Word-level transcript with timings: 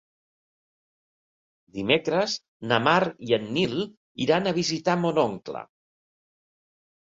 Dimecres 1.75 2.37
na 2.71 2.79
Mar 2.87 2.97
i 3.29 3.37
en 3.39 3.47
Nil 3.59 3.77
iran 4.27 4.49
a 4.49 4.57
visitar 4.61 4.99
mon 5.05 5.23
oncle. 5.29 5.65